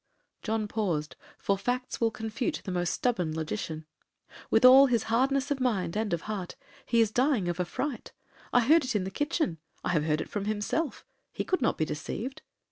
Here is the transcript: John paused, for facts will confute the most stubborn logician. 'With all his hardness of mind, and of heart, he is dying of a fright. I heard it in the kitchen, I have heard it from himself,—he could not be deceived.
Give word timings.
John 0.41 0.67
paused, 0.67 1.15
for 1.37 1.59
facts 1.59 2.01
will 2.01 2.09
confute 2.09 2.59
the 2.65 2.71
most 2.71 2.91
stubborn 2.91 3.35
logician. 3.35 3.85
'With 4.49 4.65
all 4.65 4.87
his 4.87 5.03
hardness 5.13 5.51
of 5.51 5.59
mind, 5.59 5.95
and 5.95 6.11
of 6.11 6.21
heart, 6.21 6.55
he 6.87 7.01
is 7.01 7.11
dying 7.11 7.47
of 7.47 7.59
a 7.59 7.65
fright. 7.65 8.11
I 8.51 8.61
heard 8.61 8.83
it 8.83 8.95
in 8.95 9.03
the 9.03 9.11
kitchen, 9.11 9.59
I 9.83 9.89
have 9.89 10.05
heard 10.05 10.19
it 10.19 10.27
from 10.31 10.45
himself,—he 10.45 11.43
could 11.43 11.61
not 11.61 11.77
be 11.77 11.85
deceived. 11.85 12.41